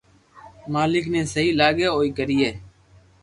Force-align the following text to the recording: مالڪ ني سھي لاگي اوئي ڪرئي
مالڪ 0.73 1.05
ني 1.13 1.21
سھي 1.33 1.45
لاگي 1.59 1.85
اوئي 1.95 2.09
ڪرئي 2.17 2.49